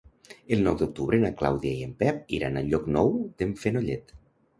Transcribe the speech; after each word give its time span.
El 0.55 0.61
nou 0.67 0.77
d'octubre 0.77 1.19
na 1.23 1.29
Clàudia 1.41 1.73
i 1.81 1.83
en 1.87 1.93
Pep 1.99 2.33
iran 2.39 2.57
a 2.57 2.65
Llocnou 2.71 3.13
d'en 3.43 3.53
Fenollet. 3.65 4.15